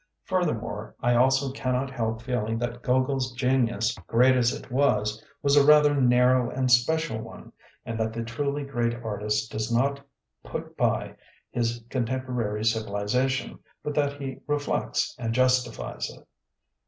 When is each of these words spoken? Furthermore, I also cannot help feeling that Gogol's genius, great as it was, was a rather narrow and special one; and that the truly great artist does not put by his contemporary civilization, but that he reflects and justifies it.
Furthermore, 0.23 0.95
I 1.01 1.13
also 1.13 1.51
cannot 1.51 1.91
help 1.91 2.23
feeling 2.23 2.57
that 2.57 2.81
Gogol's 2.81 3.33
genius, 3.33 3.95
great 4.07 4.35
as 4.35 4.51
it 4.51 4.71
was, 4.71 5.23
was 5.43 5.55
a 5.55 5.63
rather 5.63 5.93
narrow 5.93 6.49
and 6.49 6.71
special 6.71 7.19
one; 7.21 7.53
and 7.85 7.99
that 7.99 8.11
the 8.11 8.23
truly 8.23 8.63
great 8.63 8.95
artist 8.95 9.51
does 9.51 9.71
not 9.71 10.01
put 10.43 10.75
by 10.75 11.17
his 11.51 11.83
contemporary 11.91 12.65
civilization, 12.65 13.59
but 13.83 13.93
that 13.93 14.13
he 14.13 14.39
reflects 14.47 15.15
and 15.19 15.35
justifies 15.35 16.09
it. 16.09 16.27